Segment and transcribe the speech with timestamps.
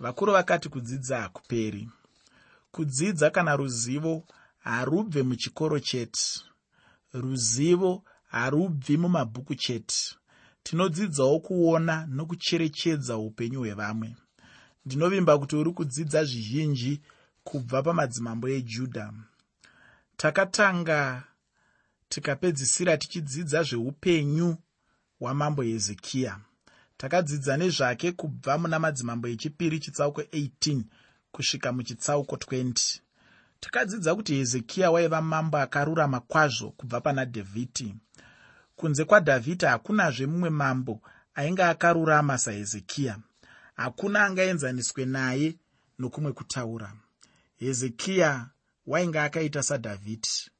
[0.00, 1.88] vakuru vakati kudzidza hakuperi
[2.72, 4.24] kudzidza kana ruzivo
[4.58, 6.40] harubve muchikoro chete.
[7.12, 9.96] Ruzivo harubvi mumabhuku chete.
[10.62, 14.16] Tinodzidzawo kuona nokucherechedza upenyu hwevamwe.
[14.86, 17.00] Ndinovimba kuti uri kudzidza zvizhinji
[17.44, 19.12] kubva pamadzimambo ejudha
[20.16, 21.22] takatanga
[22.08, 24.56] tikapedzisira tichidzidza zveupenyu
[25.18, 26.40] hwamambo hezekiya
[27.00, 30.82] takadzidza nezvake kubva muna madzimambo echipiri chitsauko 18
[31.32, 33.00] kusvika muchitsauko 20
[33.60, 37.94] takadzidza kuti hezekiya waiva mambo akarurama kwazvo kubva pana dhavhidhi.
[38.76, 41.00] Kunze kwadhavhidhi hakunazve mumwe mambo
[41.34, 43.18] ainge akarurama sahezekiya.
[43.76, 45.56] Hakuna angaenzaniswe naye
[45.98, 46.92] nokumwe kutaura.
[47.56, 48.46] Hezekiya
[48.86, 50.50] wainge akaita sadhavhidhi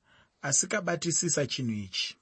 [0.42, 2.16] asikabatisisa chinhu ichi.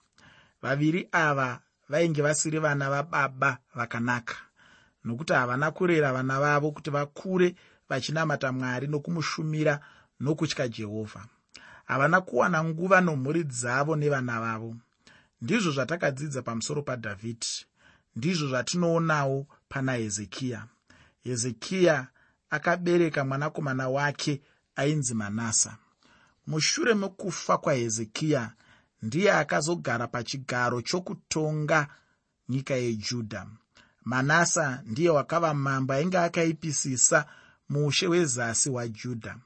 [0.63, 4.35] Vaviri ava vainge vasiri vana vababa vakanaka.
[5.05, 7.55] Nokuti havana kurera vana vavo kuti vakure
[7.89, 9.81] vachinamata mwari nokumushumira
[10.21, 11.27] nokutya jehovha.
[11.85, 14.77] Havana kuwana nguva nomhuri dzavo nevana vavo.
[15.43, 17.67] Ndizvo zvatakadzidza pamusoro padhavhidhi
[18.17, 20.65] ndizvo zvatinoonawo pana hezekiya.
[21.25, 22.07] Hezekiya
[22.51, 24.43] akabereka mwanakomana wake
[24.77, 25.77] ainzi manasa
[26.47, 28.53] mushure mekufa kwahezekiya
[29.03, 31.89] ndiye akazogara pachigaro chokutonga
[32.49, 33.47] nyika yejudha
[34.05, 37.27] manasa ndiye wakava mambo ainge akaipisisa
[37.69, 39.37] muushe hwezasi hwajudha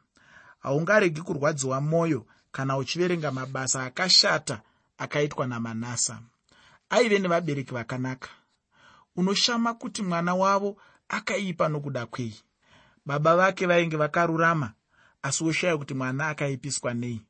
[0.60, 4.60] haungaregi kurwadziwa mwoyo kana uchiverenga mabasa akashata
[4.98, 6.20] akaitwa namanasa
[6.90, 8.28] aive nevabereki vakanaka.
[9.16, 10.76] Unoshama kuti mwana wavo
[11.08, 12.40] akaipa nokuda kwei?
[13.06, 14.72] Baba vake vainge vakarurama
[15.22, 17.22] asi woshaya kuti mwana akaipiswa nei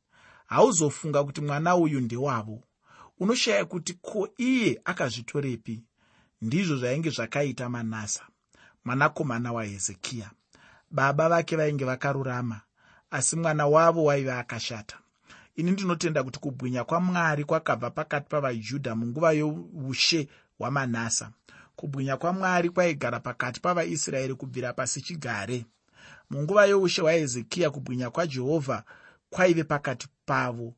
[0.52, 2.62] hauzofunga kuti mwana uyu ndewavo.
[3.18, 5.82] Unoshaya kuti ko iye akazvitorepi?
[6.42, 8.22] Ndizvo zvainge zvakaita manasa
[8.84, 10.30] mwanakomana wahezekiya.
[10.90, 12.60] Baba vake vainge vakarurama
[13.10, 14.98] asi mwana wavo waiva akashata.
[15.56, 21.30] Ini ndinotenda kuti kubwinya kwamwari kwakabva pakati pavajudha munguva youshe hwamanasa
[21.76, 25.66] kubwinya kwamwari kwaigara pakati pavaisraeri kubvira pasi chigare.
[26.30, 28.84] Munguva youshe hwahezekiya kubwinya kwajehovha
[29.32, 30.74] kwaive pakati pavo.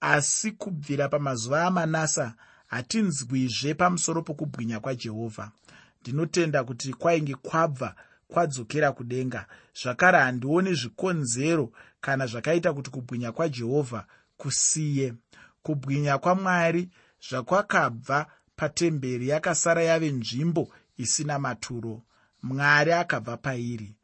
[0.00, 2.34] Asi kubvira pamazuva amanasa
[2.66, 5.50] hatinzwizve pamusoro pokubwinya kwajehovha
[6.00, 7.94] ndinotenda kuti kwainge kwabva
[8.28, 9.46] kwadzokera kudenga.
[9.82, 14.06] Zvakare handioni zvikonzero kana zvakaita kuti kubwinya kwajehovha
[14.36, 15.14] kusiye.
[15.62, 16.88] Kubwinya kwamwari
[17.28, 22.02] zvakwakabva patemberi yakasara yave nzvimbo isina maturo.
[22.42, 23.94] Mwari akabva pairi.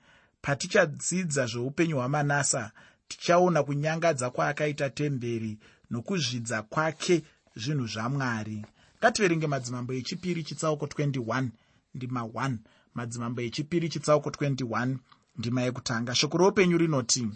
[0.42, 2.72] Patichadzidza zveupenyu hwamanasa
[3.12, 5.58] tichaona kunyangadza kwaakaita temberi
[5.90, 7.22] nokuzvidza kwake
[7.56, 8.58] zvinhu zvamwari
[8.98, 11.48] ngativerenge madzimambo echipiri chitsauko 21
[11.94, 12.56] ndima 1
[12.94, 14.96] madzimambo echipiri chitsauko 21
[15.38, 16.14] ndima yekutanga.
[16.14, 17.28] Shoko roupenyu rinoti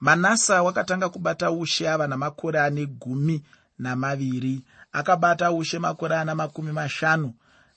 [0.00, 3.42] manasa wakatanga kubata ushe ava namakore ane gumi
[3.78, 7.34] namaviri akabata ushe makore ana makumi mashanu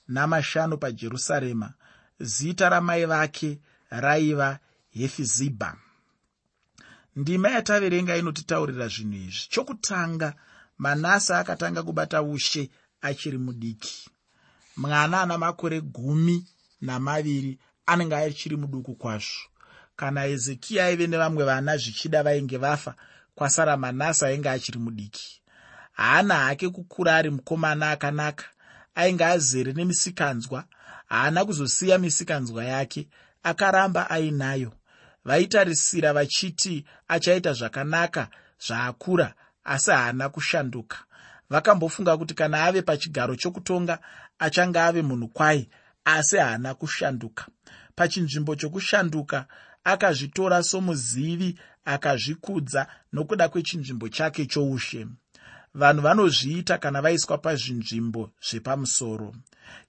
[0.07, 1.73] namashanu pajerusarema.
[2.19, 3.59] Zita ramai vake
[3.89, 4.59] raiva
[4.89, 5.75] hefizibha
[7.17, 9.47] ndima yataverenga inotitaurira zvinhu izvi.
[9.53, 10.33] Chokutanga
[10.77, 12.69] manasa akatanga kubata ushe
[13.01, 14.09] achiri mudiki.
[14.77, 16.45] Mwana ana makore gumi
[16.81, 19.41] namaviri anenge achiri muduku kwazvo.
[19.95, 22.95] Kana hezekiya aive nevamwe vana zvichida vainge vafa
[23.35, 25.41] kwasara manasa ainge achiri mudiki.
[25.93, 28.45] Haana hake kukura ari mukomana akanaka
[28.95, 30.63] ainge azere nemisikanzwa.
[31.09, 33.07] Haana kuzosiya misikanzwa yake
[33.43, 34.71] akaramba ainayo
[35.27, 38.27] vaitarisira vachiti achaita zvakanaka
[38.67, 39.33] zvaakura
[39.63, 40.97] asi haana kushanduka.
[41.49, 43.99] Vakambofunga kuti kana ave pachigaro chokutonga
[44.39, 45.69] achange ave munhu kwai
[46.05, 47.45] asi haana kushanduka.
[47.95, 49.45] Pachinzvimbo chokushanduka
[49.83, 55.07] akazvitora somuzivi akazvikudza nokuda kwechinzvimbo chake choushe
[55.77, 59.35] vanhu vanozviita kana vaiswa pazvinzvimbo zvepamusoro.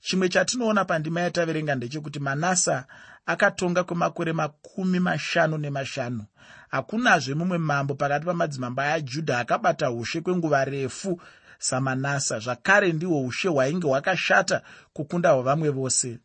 [0.01, 2.85] Chimwe chatinoona pandima yataverenga ndechekuti manasa
[3.27, 6.25] akatonga kwemakore makumi mashanu nemashanu.
[6.69, 11.21] Hakunazve mumwe mambo pakati pamadzimambo ajudha akabata ushe kwenguva refu
[11.59, 14.63] samanasa zvakare ndihwo ushe hwainge hwakashata
[14.93, 16.19] kukunda hwavamwe vose.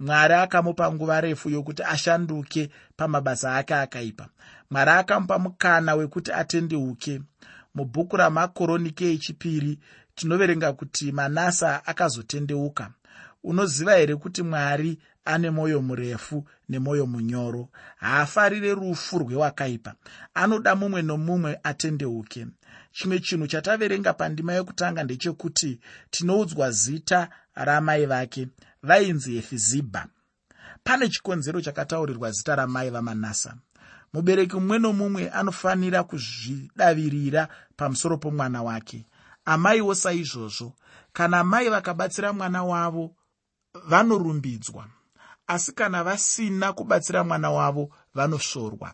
[0.00, 4.28] Mwari akamupa nguva refu yokuti ashanduke pamabasa ake akaipa.
[4.70, 7.20] Mwari akamupa mukana wekuti atendeuke
[7.74, 9.78] mubhuku ramakoronike echipiri
[10.14, 12.90] tinoverenga kuti manasa akazotendeuka.
[13.44, 17.68] Unoziva here kuti mwari ane mwoyo murefu nemwoyo munyoro?
[17.96, 19.94] Haafarire rufu rwewakaipa.
[20.34, 22.46] Anoda mumwe nomumwe atendeuke.
[22.92, 25.80] Chimwe chinhu chataverenga pandima yekutanga ndechekuti
[26.10, 28.48] tinoudzwa zita ramai vake
[28.82, 30.06] vainzi hefizibha.
[30.84, 33.56] Pane chikonzero chakataurirwa zita ramai vamanasa
[34.12, 39.06] mubereki mumwe nomumwe anofanira kuzvidavirira pamusoro pomwana wake.
[39.44, 40.72] Amaiwo saizvozvo
[41.12, 43.14] kana mai vakabatsira mwana wavo
[43.88, 44.86] vanorumbidzwa.
[45.46, 48.92] Asi kana vasina kubatsira mwana wavo vanosvorwa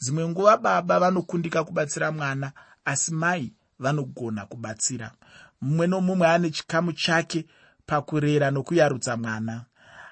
[0.00, 2.52] dzimwe nguva baba vanokundika kubatsira mwana
[2.84, 5.10] asi mai vanogona kubatsira.
[5.60, 7.46] Mumwe nomumwe ane chikamu chake
[7.86, 9.64] pakurera nokuyarutsa mwana.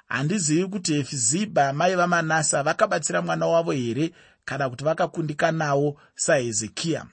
[0.08, 4.12] Handizivi kuti hefizibha mai vamanasa vakabatsira mwana wavo here
[4.46, 7.06] kana kuti vakakundika nawo sahezekiya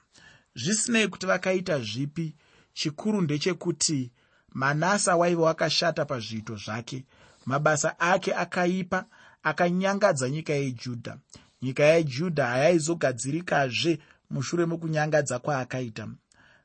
[0.55, 2.35] zvisinei kuti vakaita zvipi
[2.73, 4.11] chikuru ndechekuti
[4.53, 7.05] manasa waiva wakashata pazviito zvake.
[7.45, 9.05] Mabasa ake akaipa
[9.43, 11.17] akanyangadza nyika yejudha.
[11.61, 16.07] Nyika yejudha hayaizogadzirikazve mushure mekunyangadza kwaakaita.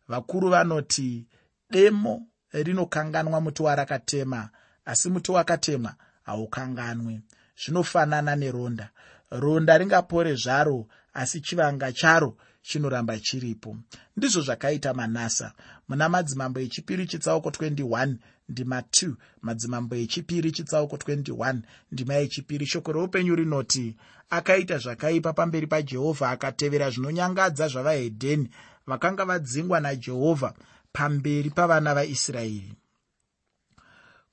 [0.09, 1.27] Vakuru vanoti
[1.71, 4.51] demo rinokanganwa muti warakatema
[4.85, 7.21] asi muti wakatemwa haukanganwe
[7.65, 8.91] zvinofanana neronda
[9.31, 13.77] ronda ringapore zvaro asi chivanga charo chinoramba chiripo.
[14.17, 15.53] Ndizvo zvakaita manasa.
[15.89, 18.17] Muna madzimambo echipiri chitsauko 21
[18.49, 21.61] ndima 2 madzimambo echipiri chitsauko 21
[21.93, 23.97] ndima yechipiri shoko reupenyu rinoti
[24.31, 28.51] akaita zvakaipa pamberi pajehovha akatevera zvinonyangadza zvavahedheni
[28.87, 30.55] vakanga vadzingwa najehovha
[30.93, 32.75] pamberi pavana vaisraeri.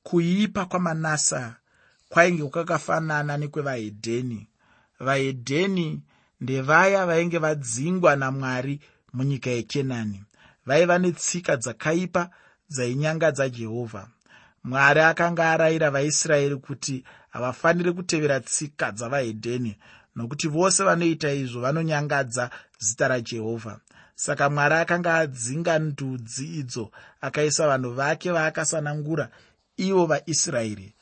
[0.04, 1.56] Kuipa kwamanasa
[2.10, 4.48] kwainge kwakafanana nekwevahedheni
[5.06, 5.88] vahedheni
[6.42, 8.76] ndevaya vainge vadzingwa namwari
[9.14, 10.20] munyika yekenani
[10.66, 12.24] vaiva netsika dzakaipa
[12.70, 14.04] dzainyangadza jehovha
[14.64, 19.74] mwari akanga arayira vaisraeri kuti havafaniri kutevera tsika dzavahedheni
[20.16, 22.50] nokuti vose vanoita izvo vanonyangadza
[22.80, 23.80] zita rajehovha.
[24.16, 26.92] Saka mwari akanga adzinga ndudzi idzo
[27.22, 29.30] akaisa vanhu vake vaakasanangura
[29.78, 30.94] ivo vaisraeri.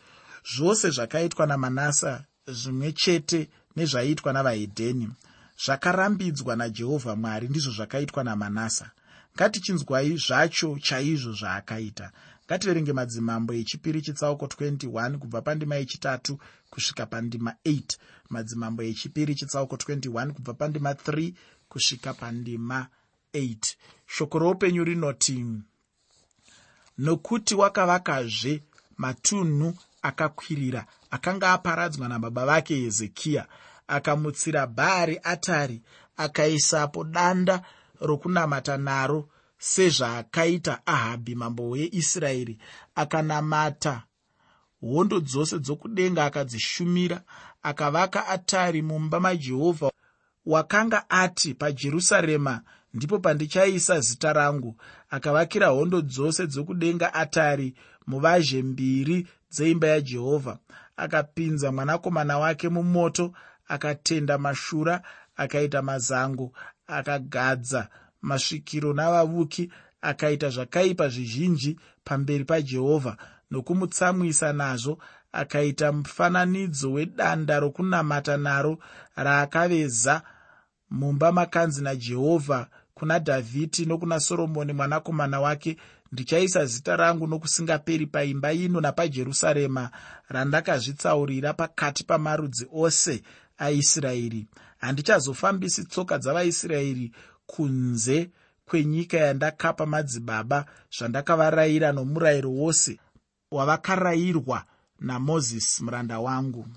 [0.55, 5.09] Zvose zvakaitwa namanasa zvimwe chete nezvaiitwa navahedheni.
[5.65, 8.91] Zvakarambidzwa najehovha mwari ndizvo zvakaitwa namanasa
[9.35, 12.11] ngatichinzwai zvacho chaizvo zvaakaita.
[12.45, 16.39] Ngativerenge madzimambo echipiri chitsauko 21 kubva pandima yechitatu
[16.69, 17.97] kusvika pandima 8
[18.29, 21.33] madzimambo echipiri chitsauko 21 kubva pandima 3
[21.69, 22.87] kusvika pandima
[23.33, 23.75] 8
[24.07, 25.45] shoko roupenyu rinoti
[26.97, 28.63] nokuti wakavakazve
[28.97, 33.47] matunhu akakwirira akanga aparadzwa nababa vake hezekiya
[33.87, 35.81] akamutsira bhaari atari
[36.17, 37.61] akaisapo danda
[38.01, 42.57] rokunamata naro sezvaakaita ahabhi mambo weisraeri.
[42.95, 44.03] Akanamata
[44.81, 47.21] hondo dzose dzokudenga akadzishumira
[47.63, 49.91] akavaka atari mumba majehovha
[50.45, 52.61] wakanga ati pajerusarema
[52.93, 54.75] ndipo pandichaisa zita rangu.
[55.09, 57.75] Akavakira hondo dzose dzokudenga atari
[58.07, 60.57] muvazhe mbiri dzeimba yajehovha.
[60.97, 63.33] Akapinza mwanakomana wake mumoto
[63.67, 65.01] akatenda mashura
[65.35, 66.51] akaita mazango
[66.87, 67.87] akagadza
[68.21, 69.71] masvikiro navavuki
[70.01, 73.17] akaita zvakaipa zvizhinji pamberi pajehovha
[73.51, 74.97] nokumutsamwisa nazvo
[75.31, 78.77] akaita mufananidzo wedanda rokunamata naro
[79.15, 80.21] raakaveza
[80.89, 85.77] mumba makanzi najehovha kuna dhavhidhi nokuna soromoni mwanakomana wake
[86.13, 89.89] ndichaisa zita rangu nokusingaperi paimba ino napajerusarema
[90.29, 93.23] randakazvitsaurira pakati pamarudzi ose
[93.57, 94.47] aisraeri.
[94.77, 97.11] Handichazofambisi tsoka dzavaisraeri
[97.45, 98.29] kunze
[98.65, 100.65] kwenyika yandakapa madzibaba
[100.97, 102.99] zvandakavarayira nomurayiro wose
[103.51, 104.63] wavakarayirwa
[104.99, 106.67] namozisi muranda wangu.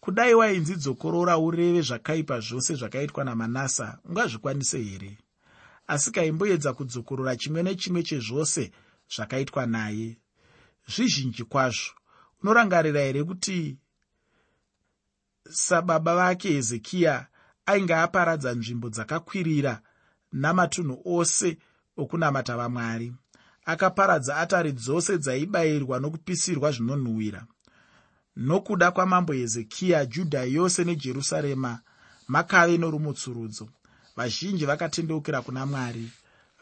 [0.00, 5.18] Kudai wainzi dzokorora ureve zvakaipa zvose zvakaitwa namanasa ungazvikwanise here
[5.86, 8.72] asi kaimboedza kudzokorora chimwe nechimwe chezvose
[9.14, 10.18] zvakaitwa naye.
[10.88, 11.94] Zvizhinji kwazvo
[12.42, 13.76] unorangarira here kuti
[15.50, 17.26] sababa vake hezekiya
[17.66, 19.80] ainge aparadza nzvimbo dzakakwirira
[20.32, 21.58] namatunhu ose
[21.96, 23.12] okunamata vamwari?
[23.64, 27.46] Akaparadza atari dzose dzaibayirwa nokupisirwa zvinonhuhwira.
[28.36, 31.80] Nokuda kwamambo hezekiya judha yose nejerusarema
[32.28, 33.68] makave norumutsurudzo
[34.16, 36.10] vazhinji vakatendeukira kuna mwari.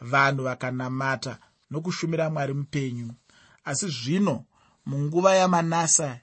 [0.01, 1.37] Vanhu vakanamata
[1.71, 3.13] nokushumira mwari mupenyu.
[3.65, 4.43] Asi zvino
[4.85, 6.19] munguva yamanasa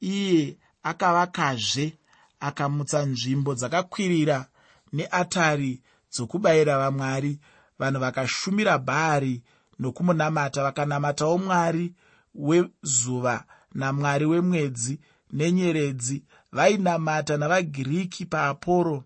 [0.00, 1.96] iye akavakazve
[2.40, 4.46] akamutsa nzvimbo dzakakwirira
[4.92, 7.38] neatari dzokubayira vamwari.
[7.78, 9.42] Vanhu vakashumira bhaari
[9.78, 11.94] nokumunamata vakanamatawo mwari
[12.34, 15.00] wezuva namwari wemwedzi
[15.32, 16.22] nenyeredzi.
[16.52, 19.04] Vainamata navagiriki paaporo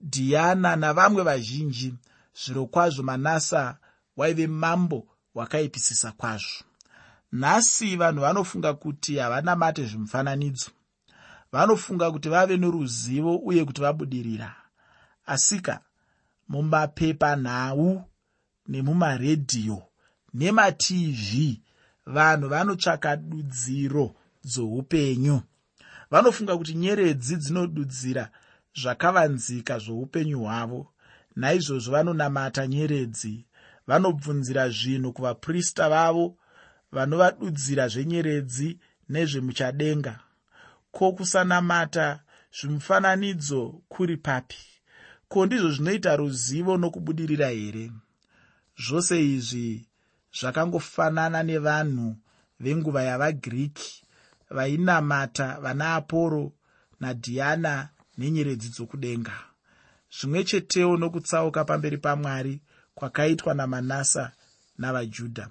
[0.00, 1.94] dhiana navamwe vazhinji
[2.44, 3.78] zviro kwazvo manasa
[4.16, 6.64] waive mambo wakaipisisa kwazvo.
[7.32, 10.70] Nhasi vanhu vanofunga kuti havanamate zvemufananidzo
[11.52, 14.56] vanofunga kuti vave noruzivo uye kuti vabudirira.
[15.26, 15.80] Asika
[16.48, 18.04] mumapepanhau
[18.68, 19.82] nemumaredhiyo
[20.34, 21.56] nematv
[22.06, 24.14] vanhu vanotsvaka dudziro
[24.44, 25.42] dzoupenyu.
[26.10, 28.30] Vanofunga kuti nyeredzi dzinodudzira
[28.74, 30.92] zvakavanzika zvoupenyu hwavo.
[31.36, 33.46] Naizvozvo vanonamata nyeredzi
[33.86, 36.36] vanobvunzira zvinhu kuvaprista vavo
[36.92, 40.14] vanovadudzira zvenyeredzi nezvemuchadenga.
[40.92, 42.20] Ko kusanamata
[42.56, 44.62] zvimufananidzo kuri papi?
[45.28, 47.92] Ko ndizvo zvinoita ruzivo nokubudirira here?
[48.78, 49.86] Zvose izvi
[50.38, 52.16] zvakangofanana nevanhu
[52.60, 54.02] venguva yavagiriki
[54.50, 56.52] vainamata vana aporo
[57.00, 57.88] nadhiana
[58.20, 59.36] nenyeredzi dzokudenga.
[60.16, 62.54] Zvimwe chetewo nokutsauka pamberi pamwari
[62.94, 64.32] kwakaitwa namanasa
[64.78, 65.48] navajudha.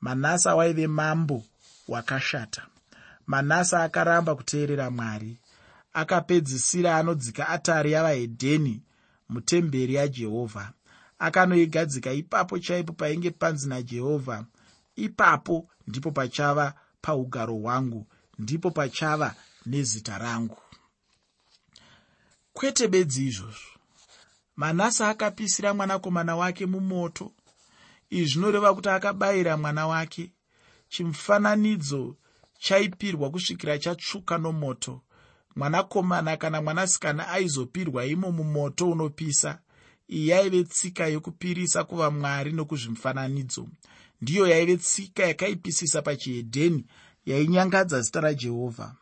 [0.00, 1.44] Manasa waive mambo
[1.88, 2.66] wakashata.
[3.26, 5.36] Manasa akaramba kuteerera mwari.
[5.92, 8.82] Akapedzisira anodzika atari yavahedheni
[9.28, 10.72] mutemberi yajehovha.
[11.18, 14.44] Akanoigadzika ipapo chaipo painge panzi najehovha.
[14.96, 18.06] Ipapo ndipo pachava paugaro hwangu
[18.38, 19.34] ndipo pachava
[19.66, 20.58] nezita rangu
[22.58, 23.78] kwete bedzi izvozvo.
[24.56, 27.32] Manasa akapisira mwanakomana wake mumoto.
[28.10, 30.32] Izvi zvinoreva kuti akabayira mwana wake.
[30.88, 32.16] Chimufananidzo
[32.58, 35.00] chaipirwa kusvikira chatsvuka nomoto.
[35.56, 39.58] Mwanakomana kana mwanasikana aizopirwa imo mumoto unopisa.
[40.08, 43.68] Iyi yaive tsika yokupirisa kuvamwari nokuzvimufananidzo.
[44.20, 46.86] Ndiyo yaive tsika yakaipisisa pachihedheni
[47.26, 48.94] yainyangadza zita rajehovha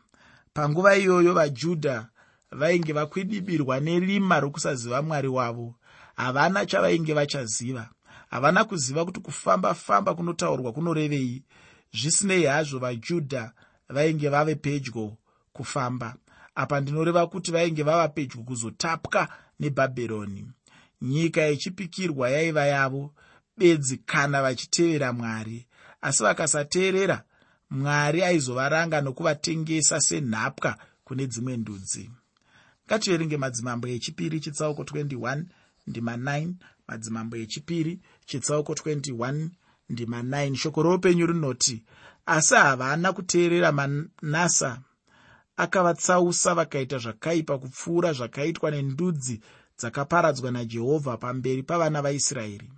[0.53, 2.09] panguva iyoyo vajudha
[2.51, 5.75] vainge vakwidibirwa nerima rokusaziva mwari wavo.
[6.15, 7.89] Havana chavainge vachaziva.
[8.29, 11.43] Havana kuziva kuti kufamba-famba kunotaurwa kunorevei.
[11.93, 13.51] Zvisinei hazvo vajudha
[13.89, 15.17] vainge vave pedyo
[15.53, 16.15] kufamba.
[16.55, 19.27] Apa ndinoreva kuti vainge vava pedyo kuzotapwa
[19.59, 20.47] nebhabhironi.
[21.01, 23.13] Nyika yechipikirwa yaiva yavo
[23.57, 25.67] bedzi kana vachitevera mwari.
[26.01, 27.23] Asi vakasateerera
[27.69, 32.09] mwari aizovaranga nokuvatengesa senhapwa kune dzimwe ndudzi
[32.87, 35.43] ngativerenge madzimambo echipiri chitsauko 21
[35.87, 36.53] ndima 9
[36.87, 39.49] madzimambo echipiri chitsauko 21
[39.89, 41.83] ndima 9 shoko roupenyu rinoti
[42.25, 44.81] asi havana kuteerera manasa
[45.57, 49.41] akavatsausa vakaita zvakaipa kupfuura zvakaitwa nendudzi
[49.79, 52.71] dzakaparadzwa najehovha pamberi pavana vaisraeri.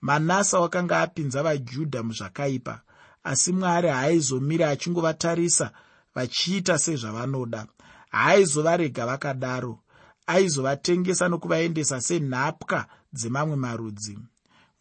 [0.00, 2.80] Manasa wakanga apinza vajudha muzvakaipa
[3.24, 5.70] asi mwari haaizomira achingovatarisa
[6.14, 7.66] vachiita sezvavanoda
[8.14, 9.74] haaizovarega vakadaro
[10.26, 14.18] aizovatengesa nokuvaendesa senhapwa dzemamwe marudzi.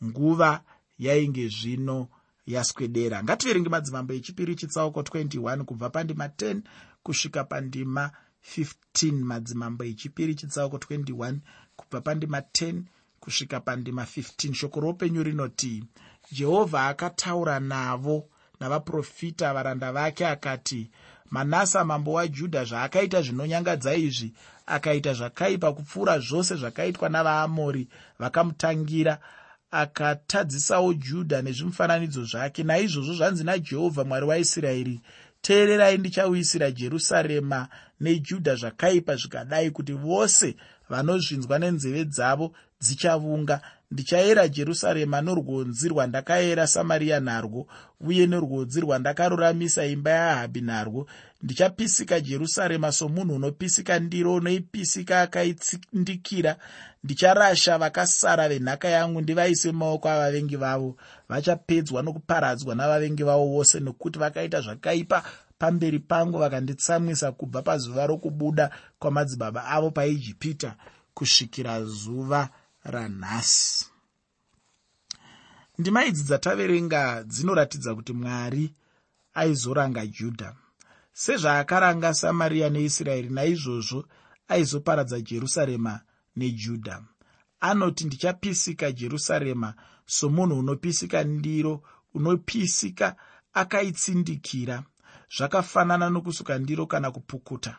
[0.04, 0.62] Nguva
[1.00, 2.08] yainge zvino
[2.46, 3.24] yaswedera.
[3.24, 6.62] Ngativerenge madzimambo echipiri chitsauko 21 kubva pandima 10
[7.04, 8.12] kusvika pandima
[8.58, 11.38] 15 madzimambo echipiri chitsauko 21
[11.76, 12.82] kubva pandima 10
[13.20, 15.84] kusvika pandima 15 shoko roupenyu rinoti
[16.32, 20.92] jehovha akataura navo navaprofita varanda vake akati
[21.34, 24.34] manasa mambo wajudha zvaakaita zvinonyangadza izvi
[24.66, 27.88] akaita zvakaipa kupfuura zvose zvakaitwa navaamori
[28.20, 29.18] vakamutangira
[29.72, 32.64] akatadzisawo judha nezvimufananidzo zvake.
[32.64, 35.02] Naizvozvo zvanzi najehovha mwari waisraeri
[35.42, 37.68] teererai ndichauyisira jerusarema
[38.00, 40.56] nejudha zvakaipa zvikadai kuti vose
[40.90, 43.62] vanozvinzwa nenzeve dzavo dzichavunga
[43.94, 47.68] ndichayera jerusarema norwodzi rwandakayera samariya narwo
[48.02, 51.08] uye norwodzi rwandakaruramisa imba yahabhi narwo.
[51.44, 56.56] Ndichapisika jerusarema somunhu unopisika ndiro unoipisika akaitsindikira
[57.04, 60.96] ndicharasha vakasara venhaka yangu ndivaise mumaoko avavengi vavo.
[61.30, 65.24] Vachapedzwa nokuparadzwa navavengi vavo vose nokuti vakaita zvakaipa.
[65.60, 68.70] Pamberi pangu vakanditsamwisa kubva pazuva rokubuda
[69.00, 70.76] kwamadzibaba avo paijipita
[71.14, 72.50] kusvikira zuva
[72.84, 73.86] ranhasi.
[75.78, 78.74] Ndima idzi dzataverenga dzinoratidza kuti mwari
[79.34, 80.56] aizoranga judha.
[81.14, 84.06] Sezvaakaranga samariya neisraeri naizvozvo
[84.48, 86.00] aizoparadza jerusarema
[86.36, 87.04] nejudha.
[87.60, 89.74] Anoti ndichapisika jerusarema
[90.06, 93.16] somunhu unopisika ndiro unopisika
[93.54, 94.84] akaitsindikira.
[95.38, 97.78] Zvakafanana nokusuka ndiro kana kupukuta.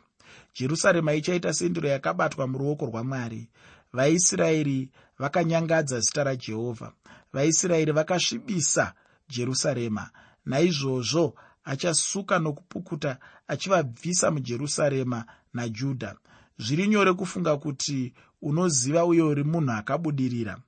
[0.54, 3.49] Jerusarema ichaita sendiro yakabatwa muruoko rwamwari
[3.94, 6.92] vaisraeri vakanyangadza zita rajehovha.
[7.32, 8.94] Vaisraeri vakasvibisa
[9.28, 10.10] jerusarema.
[10.44, 11.34] Naizvozvo
[11.64, 15.24] achasuka nokupukuta achivabvisa mujerusarema
[15.54, 16.14] najudha.
[16.58, 20.58] Zviri nyore kufunga kuti unoziva uye uri munhu akabudirira.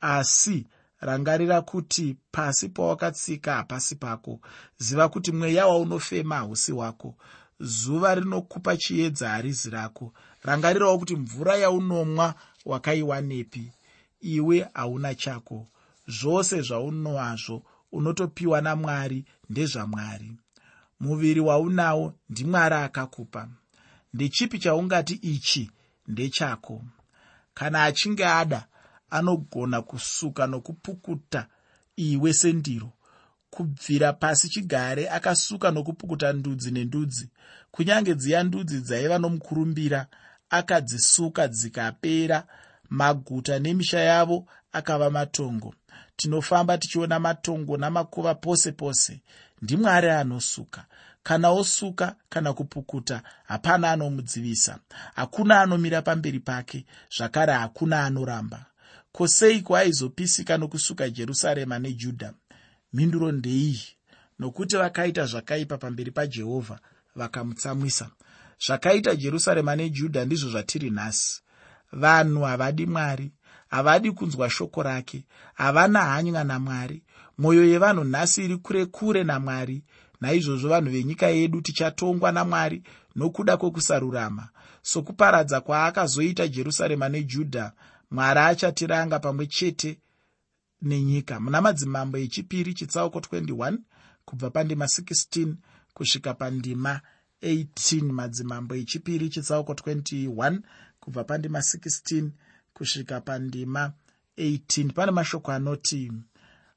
[0.00, 0.66] Asi
[1.00, 4.40] rangarira kuti pasi pawakatsika hapasi pako.
[4.78, 7.14] Ziva kuti mweya waunofema hausi wako
[7.60, 10.12] zuva rinokupa chiedza harizi rako.
[10.42, 12.34] Rangarirawo kuti mvura yaunomwa
[12.64, 13.72] wakaiwanepi
[14.20, 15.66] iwe hauna chako.
[16.08, 20.32] Zvose zvaunowazvo unotopiwa namwari ndezvamwari.
[21.00, 23.48] Muviri waunawo ndimwari akakupa.
[24.14, 25.70] Ndechipi chaungati ichi
[26.08, 26.84] ndechako?
[27.54, 28.66] Kana achinge ada
[29.10, 31.46] anogona kusuka nokupukuta
[31.96, 32.92] iwe sendiro.
[33.50, 37.30] Kubvira pasi chigare akasuka nokupukuta ndudzi nendudzi.
[37.70, 40.06] Kunyange dziya ndudzi dzaiva nomukurumbira
[40.54, 42.46] akadzisuka dzikapera
[42.90, 45.74] maguta nemisha yavo akava matongo.
[46.16, 49.20] Tinofamba tichiona matongo namakuva pose pose.
[49.62, 50.84] Ndimwari anosuka.
[51.22, 54.78] Kana osuka kana kupukuta hapana anomudzivisa.
[55.14, 56.84] Hakuna anomira pamberi pake
[57.16, 58.66] zvakare hakuna anoramba.
[59.12, 62.32] Koseiko aizopisika nokusuka jerusarema nejudha?
[62.92, 63.82] Mhinduro ndeiyi.
[64.38, 66.78] Nokuti vakaita zvakaipa pamberi pajehovha
[67.16, 68.10] vakamutsamwisa
[68.66, 71.42] zvakaita jerusarema nejudha ndizvo zvatiri nhasi.
[71.92, 73.32] Vanhu havadi mwari
[73.68, 77.02] havadi kunzwa shoko rake havana hanya namwari.
[77.38, 79.84] Mwoyo yevanhu nhasi iri kure kure namwari.
[80.20, 82.82] Naizvozvo vanhu venyika yedu tichatongwa namwari
[83.16, 84.48] nokuda kwekusarurama
[84.82, 87.72] sokuparadza kwaakazoita jerusarema nejudha
[88.10, 89.98] mwari achatiranga pamwe chete
[90.82, 91.40] nenyika.
[91.40, 93.78] Muna madzimambo echipiri chitsauko 21
[94.24, 95.54] kubva pandima 16
[95.94, 97.00] kusvika pandima
[97.44, 100.58] 18 madzimambo echipiri chitsauko 21
[101.00, 102.28] kubva pandima 16
[102.74, 103.92] kusvika pandima
[104.38, 106.12] 18 pane mashoko anoti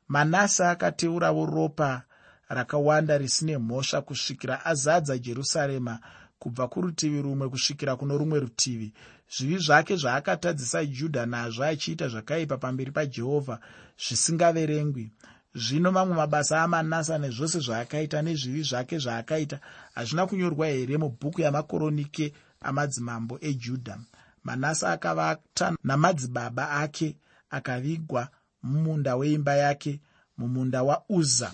[0.07, 2.03] manase akateurawo ropa
[2.49, 5.99] rakawanda risine mhosva kusvikira azadza jerusarema
[6.39, 8.93] kubva kurutivi rumwe kusvikira kuno rumwe rutivi.
[9.29, 13.59] Zvivi zvake zvaakatadzisa judha nazvo achiita zvakaipa pamberi pajehovha
[14.03, 15.11] zvisingaverengwi
[15.55, 19.59] zvino mamwe mabasa amanasa nezvose zvaakaita nezvivi zvake zvaakaita
[19.95, 23.97] hazvina kunyorwa here mubhuku yamakoronike amadzimambo ejudha
[24.43, 27.15] manasa akavata namadzibaba ake
[27.49, 28.29] akavigwa
[28.63, 29.99] mumunda weimba yake
[30.37, 31.53] mumunda wauza.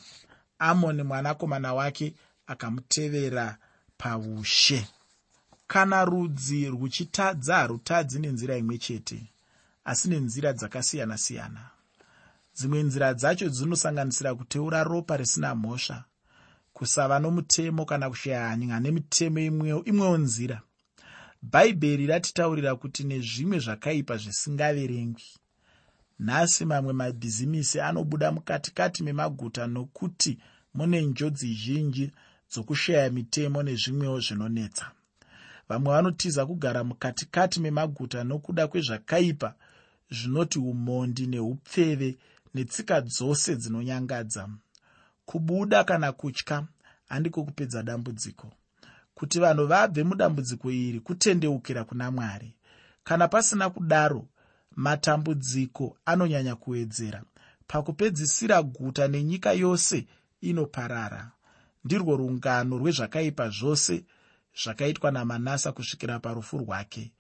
[0.60, 2.13] Amoni mwanakomana wake
[2.47, 3.58] akamutevera
[3.97, 4.88] paushe.
[5.67, 9.23] Kana rudzi rwuchitadza harutadzi nenzira imwe chete
[9.86, 11.72] asi nenzira dzakasiyana-siyana
[12.56, 16.06] dzimwe nzira dzacho dzinosanganisira kuteura ropa risina mhosva
[16.74, 19.39] kusava nomutemo kana kushaya hanya nemitemo
[19.86, 20.62] imwewo nzira.
[21.52, 25.24] Bhaibheri ratitaurira kuti nezvimwe zvakaipa zvisingaverengwi
[26.20, 30.38] nhasi mamwe mabhizimisi anobuda mukatikati memaguta nokuti
[30.74, 32.12] mune njodzi zhinji
[32.52, 34.86] dzokushaya mitemo nezvimwewo zvinonetsa.
[35.70, 39.56] Vamwe vanotiza kugara mukatikati memaguta nokuda kwezvakaipa
[40.12, 42.18] zvinoti umondi neupfeve
[42.54, 44.50] netsika dzose dzinonyangadza.
[45.26, 46.68] Kubuda kana kutya
[47.10, 48.52] handiko kupedza dambudziko.
[49.16, 52.56] Kuti vanhu vabve mudambudziko iri kutendeukira kuna mwari.
[53.04, 54.28] Kana pasina kudaro
[54.76, 57.24] matambudziko anonyanya kuwedzera
[57.68, 60.08] pakupedzisira guta nenyika yose
[60.42, 61.32] inoparara.
[61.86, 64.06] Ndirwo rungano rwezvakaipa zvose
[64.63, 67.12] zvakaitwa namanasa kusvikira parufu rwake.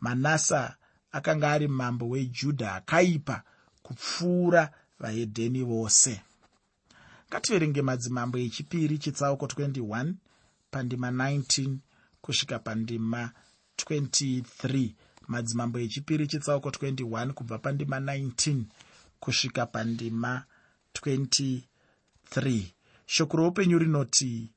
[0.00, 0.76] Manasa
[1.12, 3.42] akanga ari mambo wejudha akaipa
[3.82, 4.70] kupfuura
[5.02, 6.14] vahedheni vose.
[7.28, 10.14] Ngativerenge madzimambo echipiri chitsauko 21
[10.70, 11.76] pandima 19
[12.22, 13.30] kusvika pandima
[13.76, 14.90] 23
[15.28, 18.62] madzimambo echipiri chitsauko 21 kubva pandima 19
[19.20, 20.44] kusvika pandima
[20.94, 21.62] 23
[23.06, 24.50] shoko roupenyu rinoti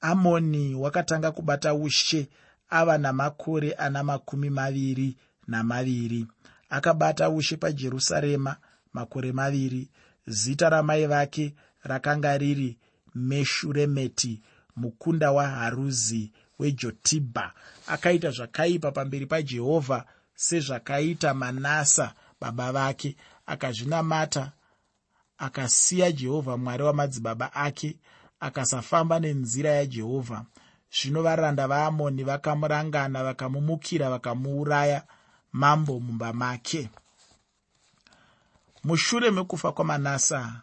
[0.00, 2.28] amoni wakatanga kubata ushe
[2.70, 6.26] ava namakore ana makumi maviri namaviri
[6.70, 8.56] akabata ushe pajerusarema
[8.96, 9.90] makore maviri.
[10.26, 11.54] Zita ramai vake
[11.84, 12.78] rakanga riri
[13.14, 14.40] meshuremeti
[14.76, 17.52] mukunda waharuzi wejotibha
[17.86, 20.04] akaita zvakaipa pamberi pajehovha
[20.34, 23.16] sezvakaita manasa baba vake.
[23.46, 24.52] Akazvinamata
[25.38, 27.96] akasiya jehovha mwari wamadzibaba ake
[28.40, 30.44] akasafamba nenzira yajehovha.
[30.96, 35.02] Zvino varanda vaamoni vakamurangana vakamumukira vakamuuraya
[35.52, 36.88] mambo mumba make
[38.86, 40.62] mushure mekufa kwamanasa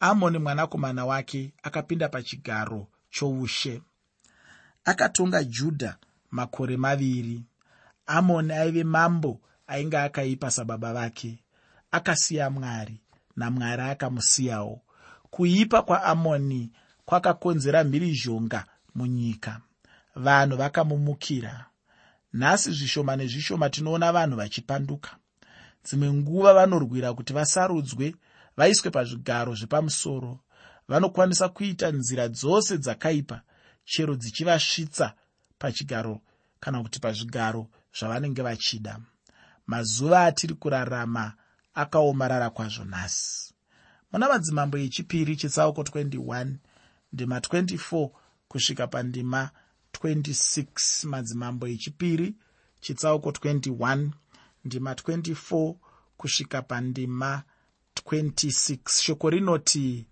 [0.00, 3.82] amoni mwanakomana wake akapinda pachigaro choushe.
[4.84, 5.96] Akatonga judha
[6.30, 7.42] makore maviri.
[8.06, 11.38] Amoni aive mambo ainge akaipa sababa vake.
[11.90, 13.00] Akasiya mwari
[13.36, 14.80] namwari akamusiyawo.
[15.30, 16.70] Kuipa kwaamoni
[17.04, 19.60] kwakakonzera mhirizhonga munyika.
[20.14, 21.66] Vanhu vakamumukira.
[22.32, 25.17] Nhasi zvishoma nezvishoma tinoona vanhu vachipanduka
[25.88, 28.14] dzimwe nguva vanorwira kuti vasarudzwe
[28.56, 30.40] vaiswe pazvigaro zvepamusoro.
[30.88, 33.40] Vanokwanisa kuita nzira dzose dzakaipa
[33.84, 35.14] chero dzichivasvitsa
[35.58, 36.20] pachigaro
[36.60, 39.00] kana kuti pazvigaro zvavanenge vachida.
[39.66, 41.32] Mazuva atiri kurarama
[41.74, 43.54] akaomarara kwazvo nhasi.
[44.12, 46.54] Muna madzimambo echipiri chitsauko 21
[47.12, 48.10] ndima 24
[48.48, 49.50] kusvika pandima
[49.92, 52.34] 26 madzimambo echipiri
[52.80, 54.10] chitsauko 21
[54.68, 55.74] ndima 24
[56.16, 57.42] kusvika pandima
[58.04, 60.06] 26 shoko rinoti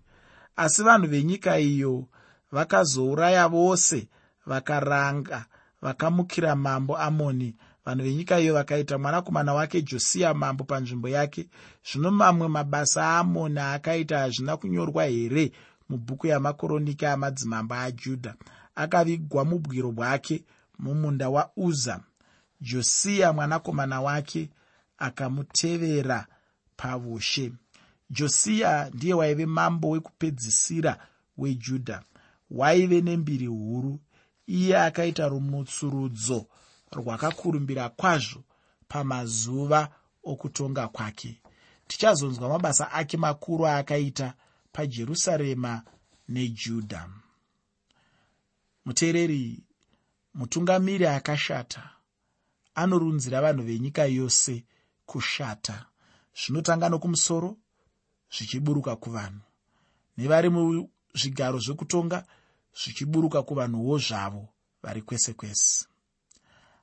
[0.55, 2.05] asi vanhu venyika iyo
[2.51, 4.07] vakazouraya vose
[4.45, 5.45] vakaranga
[5.81, 7.55] vakamukira mambo amoni.
[7.85, 11.49] Vanhu venyika iyo vakaita mwanakomana wake josiya mambo panzvimbo yake.
[11.91, 15.51] Zvino mamwe mabasa aamoni akaita hazvina kunyorwa here
[15.89, 18.35] mubhuku yamakoroniki amadzimambo ajudha?
[18.75, 20.43] Akavigwa mubwiro bwake
[20.79, 21.99] mumunda wauza
[22.61, 24.49] josiya mwanakomana wake
[24.97, 26.27] akamutevera
[26.77, 27.51] paushe
[28.09, 32.03] josiya ndiye waive mambo wekupedzisira wejudha
[32.51, 33.99] waive nembiri huru.
[34.47, 36.45] Iye akaita rumutsurudzo
[36.91, 38.43] rwakakurumbira kwazvo
[38.87, 39.89] pamazuva
[40.23, 41.41] okutonga kwake.
[41.87, 44.33] Tichazonzwa mabasa ake makuru aakaita
[44.71, 45.81] pajerusarema
[46.29, 47.09] nejudha
[48.85, 49.63] muteereri
[50.33, 51.89] mutungamiri akashata
[52.77, 54.63] anorunzira vanhu venyika yose
[55.05, 55.85] kushata.
[56.39, 57.57] Zvinotanga nokumusoro
[58.35, 59.41] zvichiburuka kuvanhu.
[60.17, 62.25] Nevari muzvigaro zvekutonga
[62.79, 64.43] zvichiburuka kuvanhuwo zvavo
[64.83, 65.85] vari kwese kwese.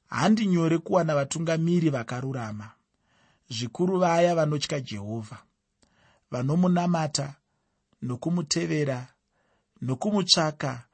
[0.07, 2.71] Handi nyore kuwana vatungamiri vakarurama.
[3.51, 5.39] Zvikuru vaya vanotya jehovha.
[6.31, 7.35] Vanomunamata
[8.03, 9.07] nokumutevera
[9.81, 10.85] nokumutsvaka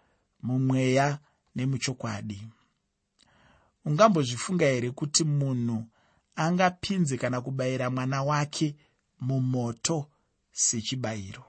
[0.43, 1.19] mumweya
[1.55, 2.49] nemuchokwadi
[3.85, 5.85] ungambozvifunga here kuti munhu
[6.37, 8.77] angapinze kana kubayira mwana wake
[9.21, 10.11] mumoto
[10.53, 11.45] sechibayiro?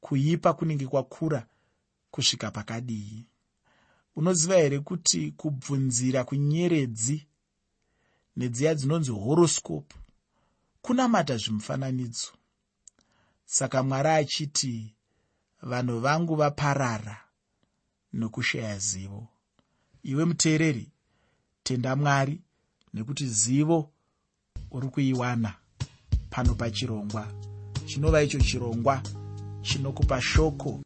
[0.00, 1.46] Kuipa kunenge kwakura
[2.10, 3.26] kusvika pakadii?
[4.16, 7.26] Unoziva here kuti kubvunzira kunyeredzi
[8.36, 9.96] nedziya dzinonzi horoscope
[10.82, 12.28] kunamata zvimufananidzo?
[13.44, 14.94] Saka mwari achiti
[15.62, 17.22] vanhu vangu vaparara
[18.12, 19.28] nokushaya zivo.
[20.02, 20.92] Iwe muteereri
[21.66, 22.40] tenda mwari
[22.94, 23.90] nekuti zivo
[24.70, 25.54] uri kuiwana
[26.30, 27.26] pano pachirongwa.
[27.86, 29.02] Chinova icho chirongwa
[29.62, 30.70] chinokupa shoko